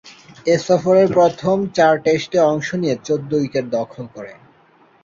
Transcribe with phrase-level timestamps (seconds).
[0.45, 4.39] এ সফরের প্রথম চার টেস্টে অংশ নিয়ে চৌদ্দ উইকেট দখল করেন।